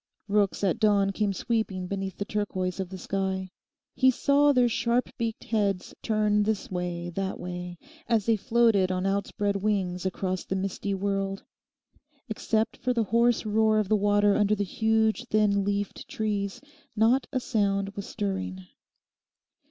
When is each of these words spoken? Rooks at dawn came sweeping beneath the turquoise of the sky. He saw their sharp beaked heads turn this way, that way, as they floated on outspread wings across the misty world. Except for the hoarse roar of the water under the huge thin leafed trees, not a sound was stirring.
Rooks 0.27 0.63
at 0.63 0.79
dawn 0.79 1.11
came 1.11 1.31
sweeping 1.31 1.85
beneath 1.85 2.17
the 2.17 2.25
turquoise 2.25 2.79
of 2.79 2.89
the 2.89 2.97
sky. 2.97 3.51
He 3.93 4.09
saw 4.09 4.51
their 4.51 4.67
sharp 4.67 5.09
beaked 5.15 5.43
heads 5.43 5.93
turn 6.01 6.41
this 6.41 6.71
way, 6.71 7.11
that 7.11 7.39
way, 7.39 7.77
as 8.09 8.25
they 8.25 8.35
floated 8.35 8.91
on 8.91 9.05
outspread 9.05 9.57
wings 9.57 10.03
across 10.03 10.43
the 10.43 10.55
misty 10.55 10.95
world. 10.95 11.43
Except 12.29 12.77
for 12.77 12.95
the 12.95 13.03
hoarse 13.03 13.45
roar 13.45 13.77
of 13.77 13.89
the 13.89 13.95
water 13.95 14.35
under 14.35 14.55
the 14.55 14.63
huge 14.63 15.25
thin 15.27 15.63
leafed 15.63 16.07
trees, 16.07 16.61
not 16.95 17.27
a 17.31 17.39
sound 17.39 17.89
was 17.95 18.07
stirring. 18.07 18.65